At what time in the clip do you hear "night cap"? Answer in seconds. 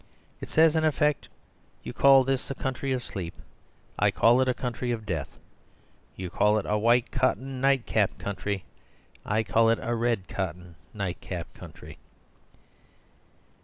7.61-8.17, 10.91-11.53